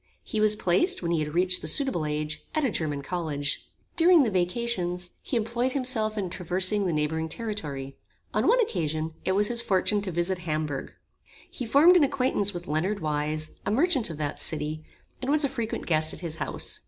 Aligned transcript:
He 0.23 0.39
was 0.41 0.55
placed, 0.55 1.03
when 1.03 1.11
he 1.11 1.19
had 1.19 1.35
reached 1.35 1.61
the 1.61 1.67
suitable 1.67 2.07
age, 2.07 2.41
at 2.55 2.63
a 2.65 2.71
German 2.71 3.03
college. 3.03 3.67
During 3.95 4.23
the 4.23 4.31
vacations, 4.31 5.11
he 5.21 5.37
employed 5.37 5.73
himself 5.73 6.17
in 6.17 6.31
traversing 6.31 6.87
the 6.87 6.91
neighbouring 6.91 7.29
territory. 7.29 7.97
On 8.33 8.47
one 8.47 8.59
occasion 8.61 9.13
it 9.25 9.33
was 9.33 9.47
his 9.49 9.61
fortune 9.61 10.01
to 10.01 10.11
visit 10.11 10.39
Hamburg. 10.39 10.93
He 11.51 11.67
formed 11.67 11.97
an 11.97 12.03
acquaintance 12.03 12.51
with 12.51 12.67
Leonard 12.67 12.99
Weise, 12.99 13.51
a 13.63 13.69
merchant 13.69 14.09
of 14.09 14.17
that 14.17 14.39
city, 14.39 14.83
and 15.21 15.29
was 15.29 15.45
a 15.45 15.47
frequent 15.49 15.85
guest 15.85 16.15
at 16.15 16.21
his 16.21 16.37
house. 16.37 16.79